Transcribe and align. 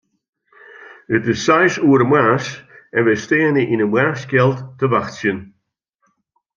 It 1.15 1.21
is 1.33 1.43
seis 1.45 1.75
oere 1.87 2.05
moarns 2.11 2.47
en 2.97 3.05
wy 3.07 3.15
steane 3.23 3.63
yn 3.73 3.83
'e 3.83 3.87
moarnskjeld 3.93 4.59
te 4.79 4.85
wachtsjen. 4.93 5.39